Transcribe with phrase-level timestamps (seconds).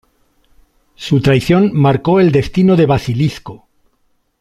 [0.95, 3.67] Su traición marcó el destino de Basilisco.